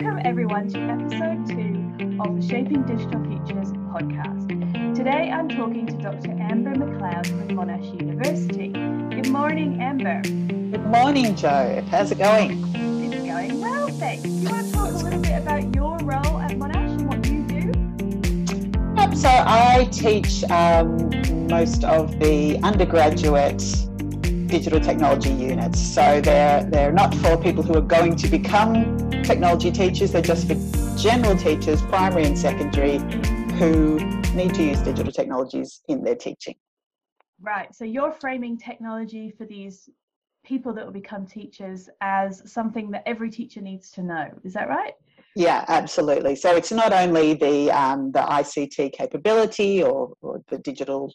[0.00, 4.96] Welcome, everyone, to episode two of the Shaping Digital Futures podcast.
[4.96, 6.30] Today I'm talking to Dr.
[6.40, 8.68] Amber McLeod from Monash University.
[8.68, 10.22] Good morning, Amber.
[10.22, 11.84] Good morning, Jo.
[11.90, 12.64] How's it going?
[13.12, 14.22] It's going well, thanks.
[14.22, 17.26] Do you want to talk a little bit about your role at Monash and what
[17.26, 19.02] you do?
[19.02, 21.10] Um, so I teach um,
[21.46, 23.62] most of the undergraduate
[24.46, 25.78] digital technology units.
[25.78, 30.12] So they're they're not for people who are going to become technology teachers.
[30.12, 30.56] They're just for
[30.96, 32.98] general teachers, primary and secondary,
[33.58, 33.98] who
[34.34, 36.54] need to use digital technologies in their teaching.
[37.40, 37.74] Right.
[37.74, 39.88] So you're framing technology for these
[40.44, 44.28] people that will become teachers as something that every teacher needs to know.
[44.44, 44.94] Is that right?
[45.36, 46.34] Yeah, absolutely.
[46.36, 51.14] So it's not only the um, the ICT capability or, or the digital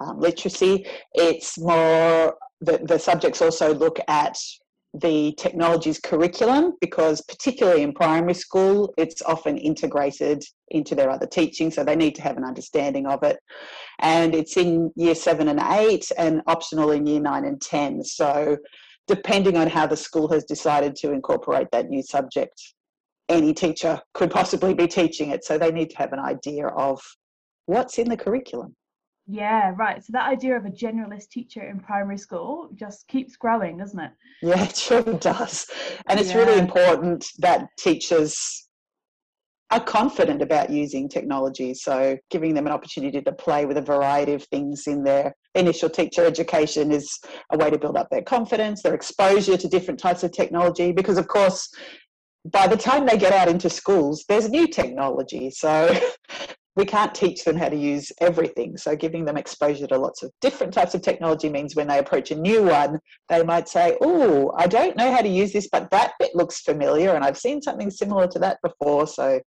[0.00, 0.86] um, literacy.
[1.12, 4.38] It's more the, the subjects also look at
[4.94, 11.70] the technologies curriculum because particularly in primary school it's often integrated into their other teaching
[11.70, 13.38] so they need to have an understanding of it.
[13.98, 18.56] And it's in year 7 and 8 and optional in year 9 and 10 so
[19.06, 22.74] depending on how the school has decided to incorporate that new subject
[23.28, 25.44] any teacher could possibly be teaching it.
[25.44, 27.00] So they need to have an idea of
[27.66, 28.74] what's in the curriculum
[29.30, 30.02] yeah, right.
[30.02, 34.10] So that idea of a generalist teacher in primary school just keeps growing, doesn't it?
[34.40, 35.66] Yeah, it sure does.
[36.06, 36.38] And it's yeah.
[36.38, 38.66] really important that teachers
[39.70, 41.74] are confident about using technology.
[41.74, 45.90] So giving them an opportunity to play with a variety of things in their initial
[45.90, 47.18] teacher education is
[47.52, 50.90] a way to build up their confidence, their exposure to different types of technology.
[50.90, 51.68] Because of course,
[52.46, 55.50] by the time they get out into schools, there's new technology.
[55.50, 55.94] So
[56.78, 58.76] we can't teach them how to use everything.
[58.76, 62.30] So giving them exposure to lots of different types of technology means when they approach
[62.30, 65.90] a new one, they might say, Oh, I don't know how to use this, but
[65.90, 69.08] that bit looks familiar and I've seen something similar to that before.
[69.08, 69.40] So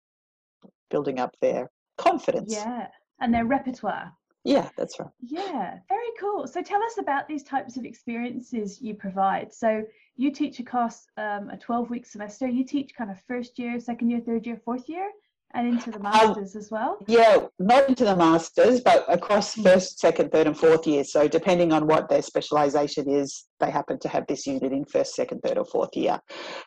[0.89, 1.69] building up their
[1.99, 2.55] confidence.
[2.55, 2.87] Yeah.
[3.21, 4.11] And their repertoire.
[4.45, 5.11] Yeah, that's right.
[5.21, 6.47] Yeah, very cool.
[6.47, 9.53] So tell us about these types of experiences you provide.
[9.53, 9.83] So
[10.17, 12.49] you teach across um, a 12 week semester.
[12.49, 15.11] You teach kind of first year, second year, third year, fourth year
[15.55, 19.63] and into the masters um, as well yeah not into the masters but across mm.
[19.63, 23.99] first second third and fourth year so depending on what their specialization is they happen
[23.99, 26.21] to have this unit in first second third or fourth year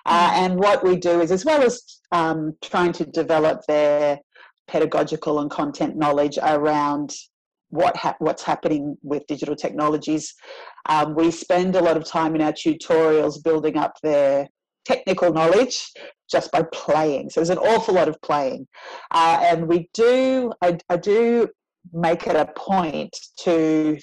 [0.05, 0.33] uh, mm.
[0.37, 4.19] and what we do is as well as um, trying to develop their
[4.67, 7.13] pedagogical and content knowledge around
[7.71, 10.33] what ha- what's happening with digital technologies.
[10.87, 14.47] Um, we spend a lot of time in our tutorials building up their
[14.85, 15.91] technical knowledge
[16.29, 17.29] just by playing.
[17.29, 18.67] So there's an awful lot of playing,
[19.11, 20.53] uh, and we do.
[20.61, 21.49] I, I do
[21.93, 23.97] make it a point to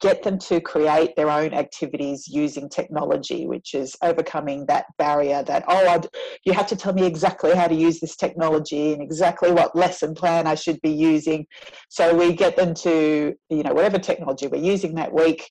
[0.00, 5.64] get them to create their own activities using technology, which is overcoming that barrier that,
[5.68, 6.06] oh, I'd,
[6.44, 10.14] you have to tell me exactly how to use this technology and exactly what lesson
[10.14, 11.46] plan I should be using.
[11.88, 15.50] So we get them to, you know, whatever technology we're using that week,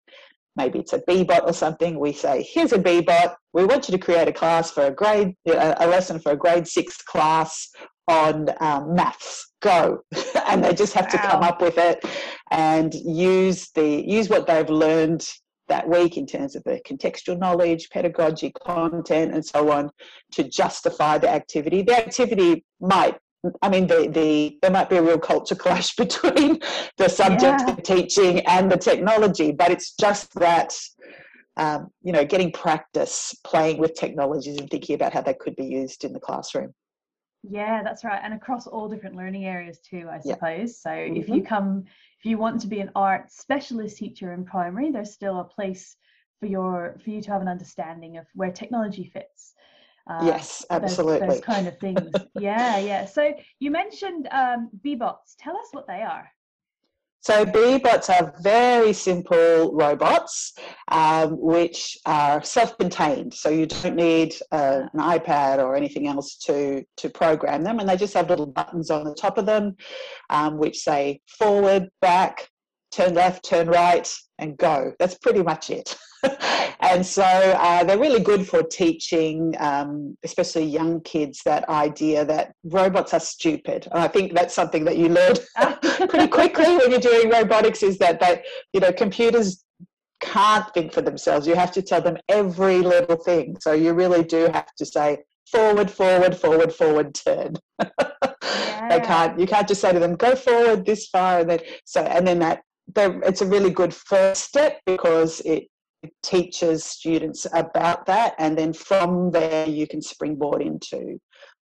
[0.55, 1.99] maybe it's a Bee-Bot or something.
[1.99, 3.35] We say, here's a Bee-Bot.
[3.53, 6.67] We want you to create a class for a grade, a lesson for a grade
[6.67, 7.69] six class
[8.07, 9.51] on um, maths.
[9.61, 10.01] Go,
[10.47, 11.11] and they just have wow.
[11.11, 12.05] to come up with it
[12.51, 15.27] and use the use what they've learned
[15.67, 19.89] that week in terms of the contextual knowledge, pedagogy, content, and so on
[20.33, 21.81] to justify the activity.
[21.81, 23.17] The activity might
[23.61, 26.59] I mean, the, the there might be a real culture clash between
[26.97, 27.75] the subject yeah.
[27.75, 30.75] teaching and the technology, but it's just that
[31.57, 35.65] um, you know getting practice playing with technologies and thinking about how they could be
[35.65, 36.73] used in the classroom.
[37.43, 40.39] Yeah, that's right, and across all different learning areas too, I suppose.
[40.41, 40.65] Yeah.
[40.65, 41.15] So mm-hmm.
[41.17, 41.83] if you come,
[42.19, 45.95] if you want to be an art specialist teacher in primary, there's still a place
[46.39, 49.53] for your for you to have an understanding of where technology fits
[50.09, 51.27] uh, yes, absolutely.
[51.27, 52.11] Those, those, kind of things.
[52.39, 53.05] yeah, yeah.
[53.05, 55.35] So you mentioned um, Bee-Bots.
[55.39, 56.29] Tell us what they are.
[57.21, 60.53] So Bee-Bots are very simple robots
[60.89, 63.33] um, which are self-contained.
[63.33, 67.79] So you don't need uh, an iPad or anything else to, to program them.
[67.79, 69.75] And they just have little buttons on the top of them
[70.29, 72.47] um, which say forward, back,
[72.95, 74.93] turn left, turn right, and go.
[74.99, 75.95] That's pretty much it.
[76.79, 82.53] and so uh, they're really good for teaching, um, especially young kids, that idea that
[82.63, 83.87] robots are stupid.
[83.91, 85.35] And I think that's something that you learn
[86.09, 88.43] pretty quickly when you're doing robotics is that they,
[88.73, 89.63] you know, computers
[90.21, 91.47] can't think for themselves.
[91.47, 93.57] You have to tell them every little thing.
[93.59, 95.19] So you really do have to say
[95.51, 97.55] forward, forward, forward, forward, turn.
[97.81, 98.87] yeah.
[98.89, 99.39] They can't.
[99.39, 102.39] You can't just say to them, "Go forward this far," and then so, and then
[102.39, 102.61] that.
[102.95, 105.67] It's a really good first step because it
[106.23, 111.19] teaches students about that, and then from there you can springboard into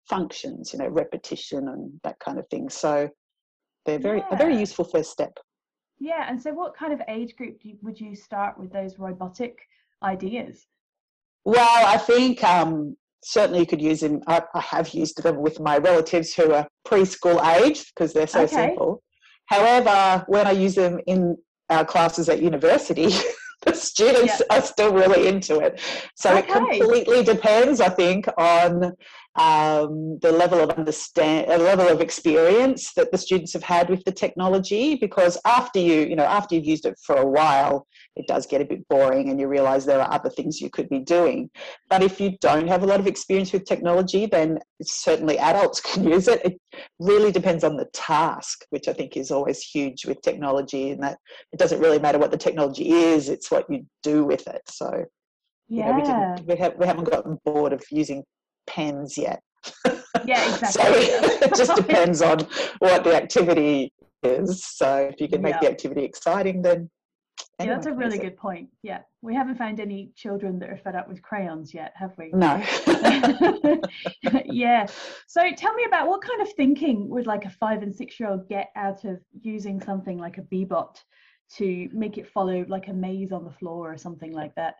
[0.09, 2.69] functions, you know, repetition and that kind of thing.
[2.69, 3.09] So
[3.85, 4.35] they're very yeah.
[4.35, 5.33] a very useful first step.
[5.99, 9.59] Yeah, and so what kind of age group you, would you start with those robotic
[10.01, 10.65] ideas?
[11.45, 14.21] Well, I think um, certainly you could use them.
[14.27, 18.41] I, I, have used them with my relatives who are preschool age because they're so
[18.41, 18.55] okay.
[18.67, 19.01] simple.
[19.51, 21.37] However, when I use them in
[21.69, 23.09] our classes at university,
[23.65, 24.57] the students yeah.
[24.57, 25.81] are still really into it.
[26.15, 26.39] So okay.
[26.39, 28.93] it completely depends, I think, on
[29.35, 34.03] um, the level of understand, a level of experience that the students have had with
[34.03, 34.95] the technology.
[34.95, 37.87] Because after you, you know, after you've used it for a while,
[38.17, 40.89] it does get a bit boring, and you realise there are other things you could
[40.89, 41.49] be doing.
[41.89, 46.03] But if you don't have a lot of experience with technology, then certainly adults can
[46.03, 46.43] use it.
[46.43, 46.59] It
[46.99, 51.17] really depends on the task, which I think is always huge with technology, and that
[51.53, 54.61] it doesn't really matter what the technology is; it's what you do with it.
[54.67, 55.05] So.
[55.73, 55.85] Yeah.
[55.85, 58.25] You know, we, didn't, we, have, we haven't gotten bored of using
[58.71, 59.41] pens yet.
[60.25, 61.05] Yeah, exactly.
[61.05, 62.47] so it just depends on
[62.79, 64.65] what the activity is.
[64.65, 65.61] So if you can make yeah.
[65.61, 66.89] the activity exciting, then
[67.59, 68.69] yeah, that's a really good point.
[68.81, 72.31] Yeah, we haven't found any children that are fed up with crayons yet, have we?
[72.33, 72.61] No.
[74.45, 74.87] yeah.
[75.27, 78.29] So tell me about what kind of thinking would like a five and six year
[78.29, 81.03] old get out of using something like a Bee-Bot
[81.57, 84.75] to make it follow like a maze on the floor or something like that?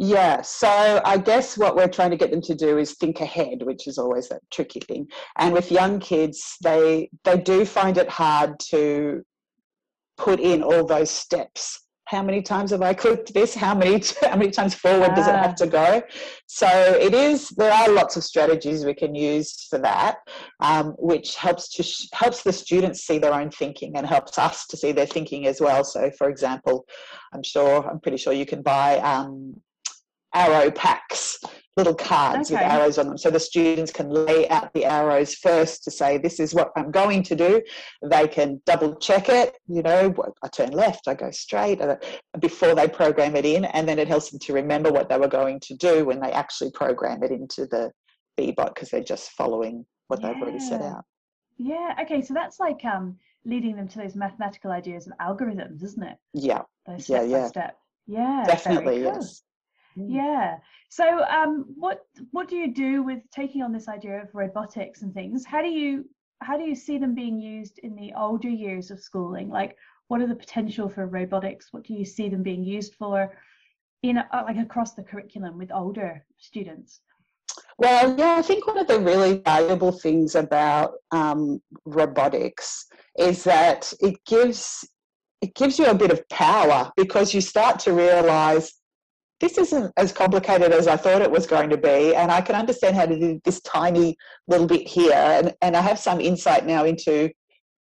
[0.00, 3.62] Yeah, so I guess what we're trying to get them to do is think ahead,
[3.62, 5.08] which is always that tricky thing.
[5.38, 9.22] And with young kids, they they do find it hard to
[10.16, 11.80] put in all those steps.
[12.04, 13.56] How many times have I clicked this?
[13.56, 16.00] How many how many times forward does it have to go?
[16.46, 17.48] So it is.
[17.48, 20.18] There are lots of strategies we can use for that,
[20.60, 24.64] um, which helps to sh- helps the students see their own thinking and helps us
[24.68, 25.82] to see their thinking as well.
[25.82, 26.86] So, for example,
[27.32, 29.60] I'm sure I'm pretty sure you can buy um,
[30.38, 31.40] arrow packs,
[31.76, 32.62] little cards okay.
[32.62, 33.18] with arrows on them.
[33.18, 36.90] So the students can lay out the arrows first to say, this is what I'm
[36.90, 37.62] going to do.
[38.02, 41.96] They can double check it, you know, I turn left, I go straight, uh,
[42.38, 43.64] before they program it in.
[43.66, 46.32] And then it helps them to remember what they were going to do when they
[46.32, 47.90] actually program it into the
[48.36, 50.32] Bee-Bot because they're just following what yeah.
[50.32, 51.04] they've already set out.
[51.58, 56.02] Yeah, okay, so that's like um, leading them to those mathematical ideas of algorithms, isn't
[56.02, 56.16] it?
[56.32, 56.62] Yeah.
[56.86, 57.48] Those step yeah, yeah.
[57.48, 57.76] step.
[58.06, 59.42] Yeah, definitely, yes.
[59.98, 60.14] Mm.
[60.14, 60.56] Yeah.
[60.88, 65.12] So, um, what what do you do with taking on this idea of robotics and
[65.12, 65.44] things?
[65.44, 66.04] How do you
[66.40, 69.48] how do you see them being used in the older years of schooling?
[69.48, 71.68] Like, what are the potential for robotics?
[71.72, 73.36] What do you see them being used for,
[74.02, 77.00] in uh, like across the curriculum with older students?
[77.76, 82.86] Well, yeah, I think one of the really valuable things about um, robotics
[83.18, 84.88] is that it gives
[85.40, 88.72] it gives you a bit of power because you start to realize
[89.40, 92.14] this isn't as complicated as I thought it was going to be.
[92.14, 94.16] And I can understand how to do this tiny
[94.48, 95.14] little bit here.
[95.14, 97.30] And, and I have some insight now into,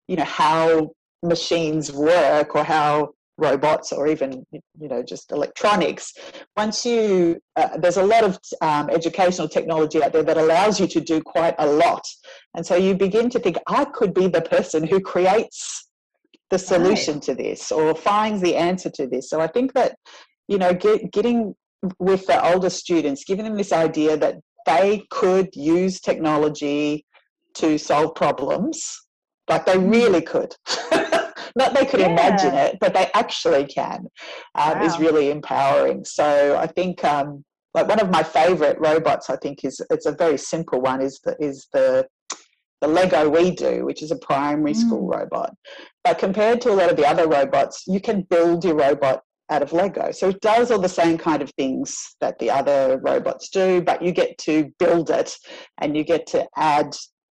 [0.07, 0.91] you know, how
[1.21, 6.13] machines work or how robots or even you know just electronics
[6.55, 10.85] once you uh, there's a lot of um, educational technology out there that allows you
[10.85, 12.05] to do quite a lot
[12.53, 15.89] and so you begin to think i could be the person who creates
[16.51, 17.23] the solution right.
[17.23, 19.97] to this or finds the answer to this so i think that
[20.53, 21.55] you know, get, getting
[21.97, 24.35] with the older students, giving them this idea that
[24.67, 27.05] they could use technology
[27.55, 29.01] to solve problems,
[29.49, 30.55] like they really could.
[31.55, 32.11] Not they could yeah.
[32.11, 34.07] imagine it, but they actually can,
[34.55, 34.85] um, wow.
[34.85, 36.05] is really empowering.
[36.05, 37.43] So I think, um,
[37.73, 41.01] like one of my favorite robots, I think is it's a very simple one.
[41.01, 42.07] Is the is the
[42.81, 45.15] the Lego WeDo, which is a primary school mm.
[45.15, 45.55] robot.
[46.03, 49.61] But compared to a lot of the other robots, you can build your robot out
[49.61, 50.11] of Lego.
[50.11, 54.01] So it does all the same kind of things that the other robots do, but
[54.01, 55.35] you get to build it
[55.81, 56.95] and you get to add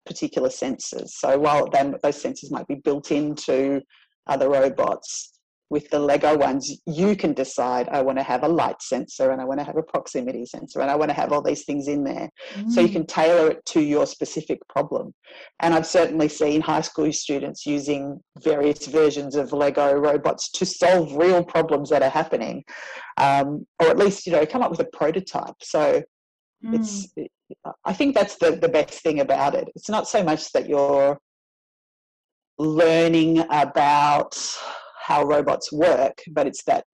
[0.06, 1.08] particular sensors.
[1.08, 3.80] So while then those sensors might be built into
[4.26, 5.33] other robots,
[5.70, 9.40] with the Lego ones, you can decide I want to have a light sensor and
[9.40, 11.88] I want to have a proximity sensor and I want to have all these things
[11.88, 12.28] in there.
[12.54, 12.70] Mm.
[12.70, 12.92] So you mm.
[12.92, 15.14] can tailor it to your specific problem.
[15.60, 21.16] And I've certainly seen high school students using various versions of Lego robots to solve
[21.16, 22.62] real problems that are happening,
[23.16, 25.56] um, or at least, you know, come up with a prototype.
[25.62, 26.02] So
[26.64, 26.74] mm.
[26.74, 27.08] it's,
[27.84, 29.68] I think that's the, the best thing about it.
[29.74, 31.18] It's not so much that you're
[32.58, 34.38] learning about
[35.04, 36.84] how robots work, but it's that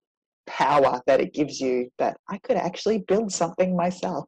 [0.45, 4.25] power that it gives you that I could actually build something myself.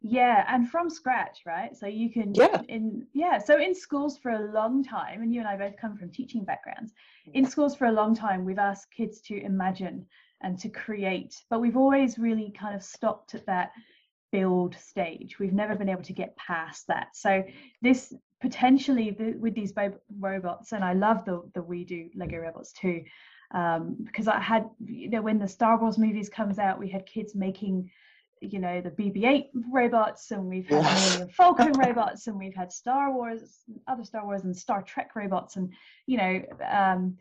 [0.00, 1.76] yeah, and from scratch, right?
[1.76, 2.62] So you can yeah.
[2.68, 5.98] in yeah, so in schools for a long time, and you and I both come
[5.98, 6.94] from teaching backgrounds.
[7.34, 10.06] In schools for a long time, we've asked kids to imagine
[10.42, 11.34] and to create.
[11.50, 13.72] But we've always really kind of stopped at that
[14.32, 15.38] build stage.
[15.38, 17.08] We've never been able to get past that.
[17.12, 17.44] So
[17.82, 19.72] this potentially the, with these
[20.20, 23.02] robots, and I love the the WeDo Lego robots too,
[23.52, 27.06] um, because I had you know when the Star Wars movies comes out, we had
[27.06, 27.90] kids making
[28.42, 31.30] you know the BB-8 robots, and we've had.
[31.32, 35.72] Falcon robots, and we've had Star Wars, other Star Wars, and Star Trek robots, and
[36.06, 36.42] you know.
[36.70, 37.16] Um,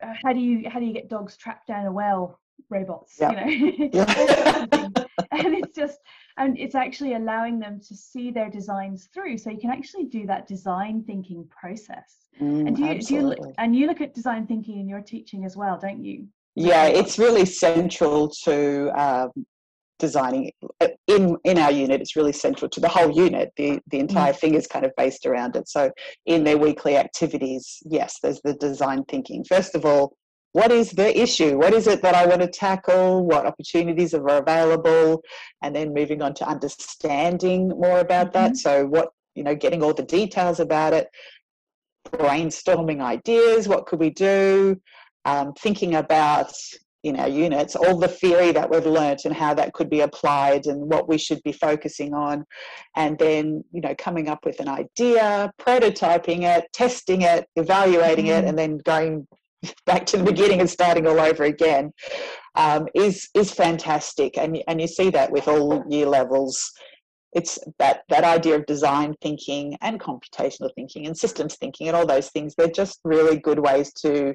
[0.00, 2.38] how do you how do you get dogs trapped down a well
[2.70, 4.94] robots you know.
[5.30, 5.98] And it's just
[6.36, 9.38] and it's actually allowing them to see their designs through.
[9.38, 12.28] So you can actually do that design thinking process.
[12.40, 15.44] Mm, and do you, do you and you look at design thinking in your teaching
[15.44, 16.26] as well don't you?
[16.54, 19.30] Yeah it's really central to um,
[19.98, 23.52] designing uh, in in our unit it's really central to the whole unit.
[23.56, 24.38] The the entire mm.
[24.38, 25.68] thing is kind of based around it.
[25.68, 25.90] So
[26.26, 29.44] in their weekly activities yes there's the design thinking.
[29.44, 30.16] First of all
[30.52, 34.28] what is the issue what is it that i want to tackle what opportunities are
[34.28, 35.22] available
[35.62, 38.54] and then moving on to understanding more about that mm-hmm.
[38.54, 41.08] so what you know getting all the details about it
[42.10, 44.80] brainstorming ideas what could we do
[45.24, 46.52] um, thinking about
[47.04, 50.66] in our units, all the theory that we've learnt and how that could be applied
[50.66, 52.44] and what we should be focusing on.
[52.96, 58.44] And then, you know, coming up with an idea, prototyping it, testing it, evaluating mm-hmm.
[58.44, 59.26] it, and then going
[59.86, 61.92] back to the beginning and starting all over again
[62.54, 64.36] um, is is fantastic.
[64.38, 66.70] And, and you see that with all year levels.
[67.32, 72.06] It's that, that idea of design thinking and computational thinking and systems thinking and all
[72.06, 72.54] those things.
[72.56, 74.34] They're just really good ways to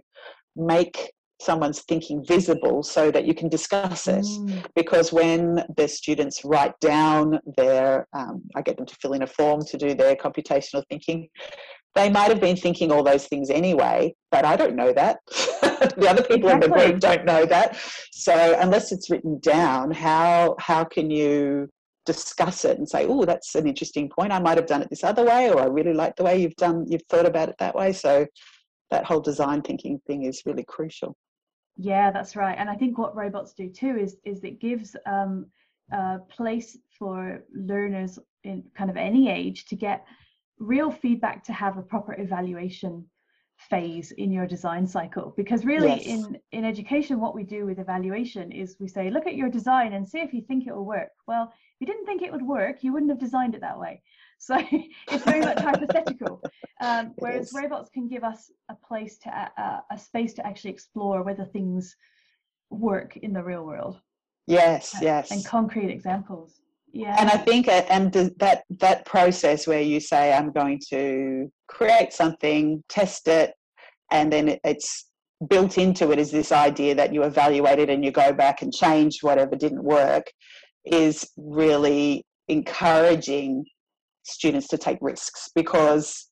[0.55, 1.11] make
[1.41, 4.23] someone's thinking visible so that you can discuss it.
[4.23, 4.65] Mm.
[4.75, 9.27] Because when the students write down their, um, I get them to fill in a
[9.27, 11.27] form to do their computational thinking,
[11.95, 15.19] they might have been thinking all those things anyway, but I don't know that.
[15.27, 16.53] the other people exactly.
[16.53, 17.77] in the group don't know that.
[18.11, 21.69] So unless it's written down, how how can you
[22.05, 24.33] discuss it and say, oh, that's an interesting point.
[24.33, 26.55] I might have done it this other way, or I really like the way you've
[26.55, 27.93] done you've thought about it that way.
[27.93, 28.25] So
[28.89, 31.15] that whole design thinking thing is really crucial.
[31.77, 32.55] Yeah, that's right.
[32.57, 35.47] And I think what robots do too is is it gives um,
[35.91, 40.05] a place for learners in kind of any age to get
[40.63, 43.05] real feedback to have a proper evaluation
[43.69, 46.05] phase in your design cycle because really yes.
[46.07, 49.93] in in education what we do with evaluation is we say look at your design
[49.93, 52.41] and see if you think it will work well if you didn't think it would
[52.41, 54.01] work you wouldn't have designed it that way
[54.43, 54.57] so
[55.09, 56.41] it's very much hypothetical.
[56.81, 61.23] Um, whereas robots can give us a place to uh, a space to actually explore
[61.23, 61.95] whether things
[62.69, 64.01] work in the real world.
[64.45, 65.31] Yes, yes.
[65.31, 66.59] And concrete examples.
[66.93, 67.15] Yeah.
[67.19, 72.13] And I think uh, and that that process where you say I'm going to create
[72.13, 73.53] something, test it,
[74.11, 75.07] and then it's
[75.49, 78.71] built into it is this idea that you evaluate it and you go back and
[78.71, 80.27] change whatever didn't work
[80.85, 83.65] is really encouraging
[84.23, 86.29] students to take risks because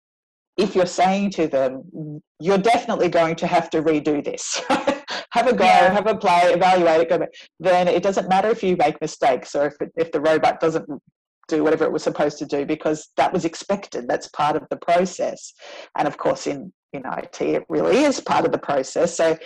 [0.57, 4.61] if you're saying to them, you're definitely going to have to redo this,
[5.31, 5.91] have a go, yeah.
[5.91, 9.55] have a play, evaluate it, go back, then it doesn't matter if you make mistakes
[9.55, 10.87] or if, it, if the robot doesn't
[11.47, 14.07] do whatever it was supposed to do because that was expected.
[14.07, 15.53] That's part of the process.
[15.97, 19.15] And of course, in, in IT, it really is part of the process.
[19.15, 19.37] So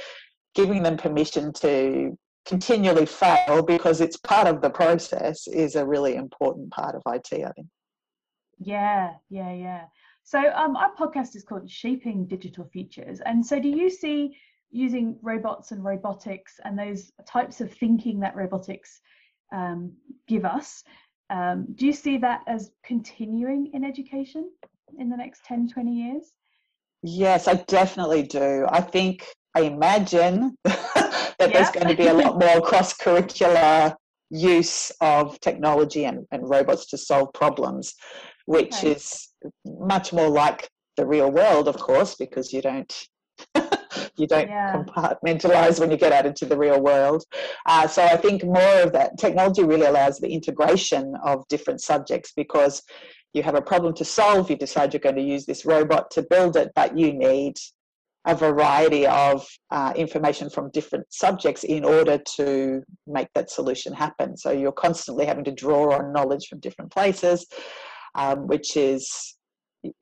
[0.54, 6.16] giving them permission to continually fail because it's part of the process is a really
[6.16, 7.68] important part of IT, I think.
[8.60, 9.82] Yeah, yeah, yeah.
[10.24, 13.20] So um, our podcast is called Shaping Digital Futures.
[13.26, 14.38] And so do you see
[14.76, 19.02] using robots and robotics and those types of thinking that robotics
[19.54, 19.92] um,
[20.28, 20.84] give us,
[21.30, 24.50] um, do you see that as continuing in education
[25.00, 26.34] in the next 10, 20 years?
[27.02, 28.66] Yes, I definitely do.
[28.70, 31.48] I think, I imagine that yeah.
[31.48, 33.96] there's going to be a lot more cross curricular
[34.30, 37.94] use of technology and, and robots to solve problems
[38.46, 38.92] which okay.
[38.92, 39.30] is
[39.66, 43.08] much more like the real world, of course, because you don't
[44.18, 44.74] you don't yeah.
[44.74, 47.24] compartmentalize when you get out into the real world.
[47.66, 52.34] Uh, so I think more of that technology really allows the integration of different subjects
[52.36, 52.84] because
[53.34, 56.26] you have a problem to solve, you decide you're going to use this robot to
[56.30, 57.56] build it, but you need
[58.28, 64.36] a variety of uh, information from different subjects in order to make that solution happen.
[64.36, 67.46] So you're constantly having to draw on knowledge from different places
[68.16, 69.35] um, which is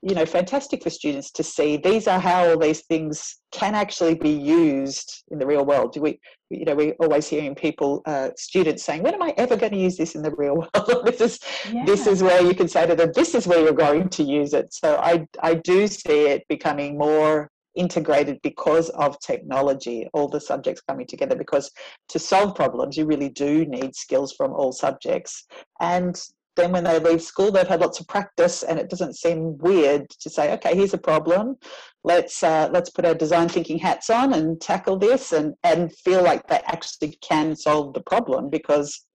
[0.02, 4.16] you know fantastic for students to see these are how all these things can actually
[4.16, 8.30] be used in the real world do we you know we're always hearing people uh,
[8.38, 11.22] students saying when am i ever going to use this in the real world this
[11.22, 11.40] is
[11.72, 11.84] yeah.
[11.86, 14.54] this is where you can say to them this is where you're going to use
[14.54, 20.40] it so i i do see it becoming more integrated because of technology, all the
[20.40, 21.36] subjects coming together.
[21.36, 21.72] Because
[22.10, 25.46] to solve problems, you really do need skills from all subjects.
[25.80, 26.20] And
[26.56, 30.10] then when they leave school, they've had lots of practice, and it doesn't seem weird
[30.10, 31.58] to say, "Okay, here's a problem.
[32.04, 36.24] Let's uh, let's put our design thinking hats on and tackle this," and and feel
[36.24, 39.06] like they actually can solve the problem because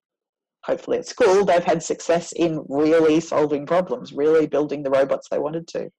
[0.65, 5.39] hopefully at school they've had success in really solving problems, really building the robots they
[5.39, 5.91] wanted to.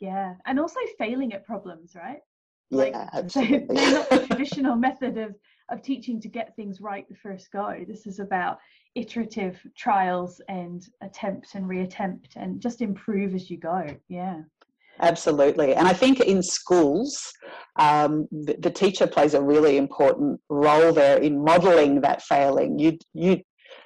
[0.00, 2.20] Yeah, and also failing at problems, right?
[2.70, 3.76] Like, yeah, absolutely.
[3.76, 5.34] they're not the traditional method of
[5.74, 7.84] of teaching to get things right the first go.
[7.86, 8.58] This is about
[8.94, 13.86] iterative trials and attempt and reattempt and just improve as you go.
[14.08, 14.42] Yeah.
[15.00, 15.74] Absolutely.
[15.74, 17.32] And I think in schools,
[17.76, 22.78] um, the, the, teacher plays a really important role there in modeling that failing.
[22.78, 23.40] You, you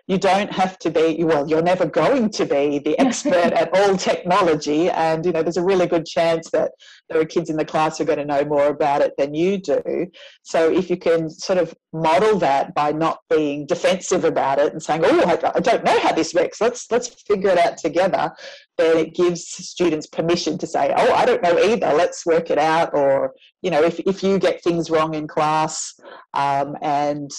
[0.08, 3.96] you don't have to be well you're never going to be the expert at all
[3.96, 4.90] technology.
[4.90, 6.72] And you know there's a really good chance that
[7.08, 9.34] there are kids in the class who are going to know more about it than
[9.34, 10.06] you do.
[10.42, 14.82] So if you can sort of model that by not being defensive about it and
[14.82, 16.60] saying oh i, don't know how this works.
[16.60, 18.32] Let's let's figure it out together
[18.78, 21.92] then it gives students permission to say oh i don't know either.
[21.92, 22.90] Let's work it out.
[22.94, 25.94] Or you know if, if you get things wrong in class
[26.32, 27.30] um, and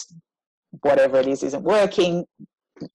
[0.82, 2.26] whatever it is isn't working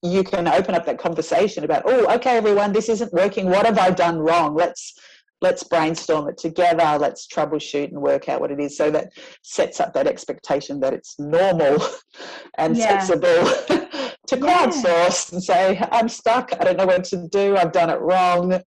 [0.03, 3.47] you can open up that conversation about oh okay everyone this isn't working.
[3.47, 4.55] What have i done wrong?
[4.55, 4.95] Let's
[5.41, 6.99] let's brainstorm it together.
[6.99, 8.77] Let's troubleshoot and work out what it is.
[8.77, 9.13] So that
[9.43, 11.79] sets up that expectation that it's normal
[12.59, 12.99] and yeah.
[12.99, 13.21] sensible
[14.27, 15.35] to crowdsource yeah.
[15.35, 16.53] and say i'm stuck.
[16.59, 17.57] I don't know what to do.
[17.57, 18.61] I've done it wrong.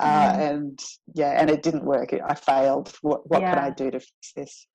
[0.00, 0.80] Uh, and
[1.14, 2.12] yeah and it didn't work.
[2.12, 2.92] I failed.
[3.02, 3.54] What, what yeah.
[3.54, 4.66] can i do to fix this?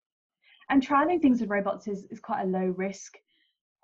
[0.69, 3.17] And trialing things with robots is, is quite a low risk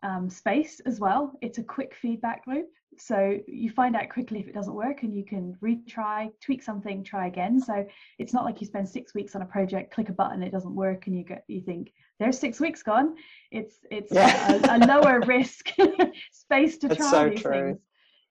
[0.06, 1.34] um, space as well.
[1.42, 2.68] It's a quick feedback loop.
[2.98, 7.04] So you find out quickly if it doesn't work and you can retry, tweak something,
[7.04, 7.60] try again.
[7.60, 7.86] So
[8.20, 10.74] it's not like you spend six weeks on a project, click a button, it doesn't
[10.74, 13.16] work, and you get you think there's six weeks gone.
[13.52, 14.60] It's it's yeah.
[14.64, 15.74] a, a, lower risk
[16.32, 17.52] space to try so these true.
[17.52, 17.80] things.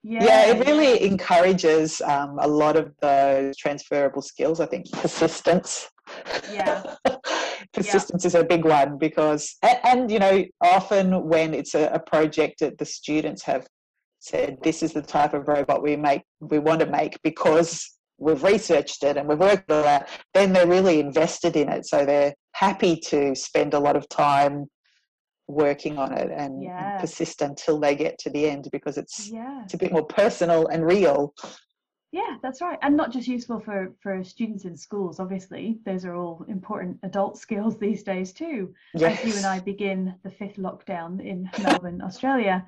[0.06, 0.24] Yeah.
[0.24, 4.60] yeah, it really encourages um, a lot of those transferable skills.
[4.60, 5.90] I think persistence.
[6.50, 6.94] Yeah.
[7.74, 8.28] persistence yeah.
[8.28, 12.60] is a big one because and, and, you know often when it's a, a project
[12.60, 13.66] that the students have
[14.20, 18.42] said this is the type of robot we make we want to make because we've
[18.42, 22.32] researched it and we've worked on that then they're really invested in it so they're
[22.52, 24.66] happy to spend a lot of time
[25.46, 26.92] working on it and, yeah.
[26.92, 29.62] and persist until they get to the end because it's yeah.
[29.64, 31.34] it's a bit more personal and real
[32.14, 32.78] yeah, that's right.
[32.80, 35.80] And not just useful for, for students in schools, obviously.
[35.84, 38.72] Those are all important adult skills these days too.
[38.94, 39.18] Yes.
[39.18, 42.64] As you and I begin the fifth lockdown in Melbourne, Australia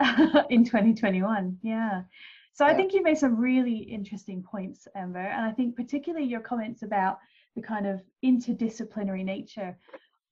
[0.48, 1.58] in 2021.
[1.62, 2.04] Yeah.
[2.54, 2.72] So yeah.
[2.72, 5.18] I think you made some really interesting points, Amber.
[5.18, 7.18] And I think particularly your comments about
[7.54, 9.76] the kind of interdisciplinary nature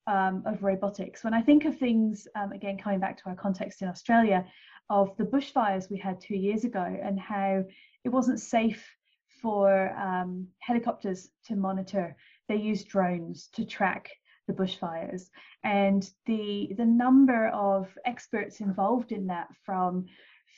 [0.06, 1.22] um, of robotics.
[1.22, 4.46] When I think of things, um, again, coming back to our context in Australia,
[4.90, 7.64] of the bushfires we had two years ago and how
[8.04, 8.84] it wasn't safe
[9.40, 12.16] for um, helicopters to monitor.
[12.48, 14.10] They used drones to track
[14.46, 15.30] the bushfires,
[15.62, 20.06] and the the number of experts involved in that, from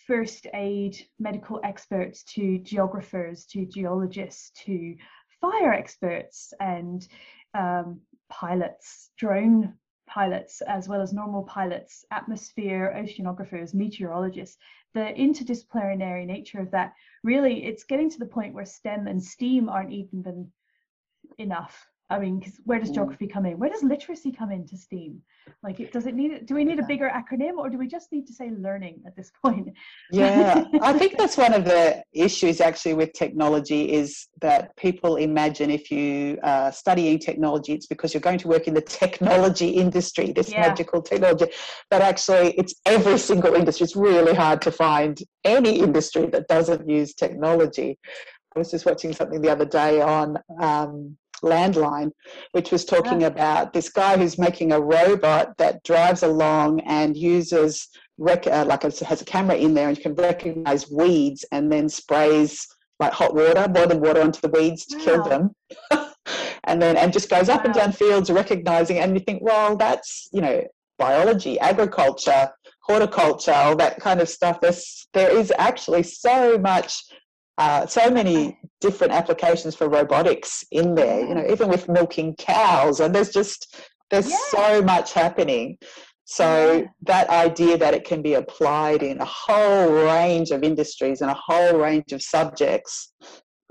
[0.06, 4.96] first aid medical experts to geographers to geologists to
[5.40, 7.06] fire experts and
[7.54, 9.74] um, pilots, drone
[10.09, 14.59] pilots, as well as normal pilots, atmosphere oceanographers, meteorologists
[14.96, 16.94] the interdisciplinary nature of that
[17.27, 20.51] really it's getting to the point where STEM and STEAM aren't even
[21.39, 22.95] enough I mean, because where does mm.
[22.95, 23.59] geography come in?
[23.59, 25.21] Where does literacy come into STEAM?
[25.64, 26.47] Like, it, does it need?
[26.47, 29.16] Do we need a bigger acronym, or do we just need to say learning at
[29.16, 29.71] this point?
[30.12, 35.71] Yeah, I think that's one of the issues actually with technology is that people imagine
[35.71, 40.31] if you are studying technology, it's because you're going to work in the technology industry,
[40.31, 40.61] this yeah.
[40.61, 41.47] magical technology.
[41.90, 43.85] But actually, it's every single industry.
[43.85, 47.99] It's really hard to find any industry that doesn't use technology.
[48.55, 50.38] I was just watching something the other day on.
[50.61, 52.11] Um, landline,
[52.53, 53.29] which was talking yeah.
[53.29, 58.85] about this guy who's making a robot that drives along and uses rec- uh, like
[58.85, 62.66] it has a camera in there and you can recognize weeds and then sprays
[62.99, 65.05] like hot water, boiling water onto the weeds to wow.
[65.05, 65.55] kill them.
[66.64, 67.66] and then and just goes up wow.
[67.66, 70.62] and down fields recognizing and you think, well, that's you know
[70.99, 74.61] biology, agriculture, horticulture, all that kind of stuff.
[74.61, 77.03] There's there is actually so much
[77.59, 83.01] uh, so many different applications for robotics in there you know even with milking cows
[83.01, 83.77] and there's just
[84.11, 84.37] there's yeah.
[84.51, 85.77] so much happening
[86.25, 86.85] so yeah.
[87.03, 91.40] that idea that it can be applied in a whole range of industries and a
[91.47, 93.14] whole range of subjects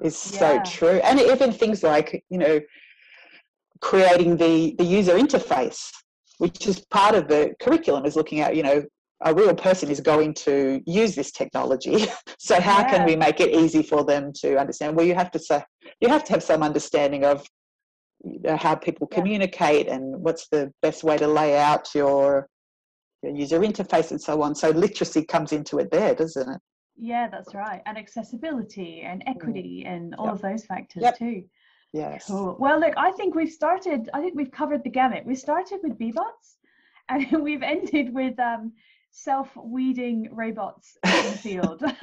[0.04, 0.40] is yeah.
[0.40, 2.60] so true and even things like you know
[3.82, 5.92] creating the, the user interface,
[6.40, 8.84] which is part of the curriculum, is looking at, you know,
[9.24, 12.06] a real person is going to use this technology.
[12.40, 12.90] so how yeah.
[12.90, 14.96] can we make it easy for them to understand?
[14.96, 15.64] Well, you have to say,
[16.02, 17.48] you have to have some understanding of
[18.58, 19.18] how people yeah.
[19.18, 22.48] communicate and what's the best way to lay out your,
[23.24, 24.54] your user interface and so on.
[24.56, 26.62] So literacy comes into it there, doesn't it?
[26.98, 27.82] Yeah, that's right.
[27.86, 29.30] And accessibility and mm.
[29.30, 29.92] equity mm.
[29.92, 30.36] and all yep.
[30.36, 31.18] of those factors yep.
[31.18, 31.44] too.
[31.94, 32.26] Yes.
[32.28, 32.58] Cool.
[32.60, 35.26] Well, look, I think we've started, I think we've covered the gamut.
[35.26, 36.58] We started with Bee-Bots
[37.10, 38.74] and we've ended with um,
[39.16, 41.80] self-weeding robots in the field.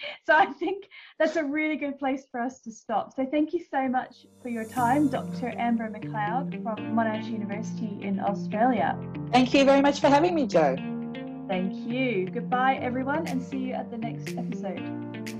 [0.26, 0.88] so I think
[1.18, 3.14] that's a really good place for us to stop.
[3.14, 5.52] So thank you so much for your time, Dr.
[5.58, 8.98] Amber McLeod from Monash University in Australia.
[9.32, 10.76] Thank you very much for having me, Joe.
[11.46, 12.28] Thank you.
[12.30, 15.35] Goodbye, everyone, and see you at the next episode.